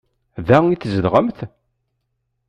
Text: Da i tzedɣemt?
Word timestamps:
Da 0.47 0.57
i 0.67 0.75
tzedɣemt? 0.81 1.39